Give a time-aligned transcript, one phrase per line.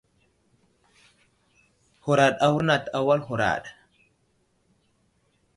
[2.03, 3.63] Huraɗ awurnat a wal huraɗ.